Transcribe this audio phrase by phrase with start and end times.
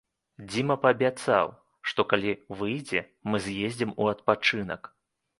[0.51, 1.49] Дзіма паабяцаў,
[1.91, 3.01] што калі выйдзе,
[3.33, 4.89] мы з'ездзім у адпачынак.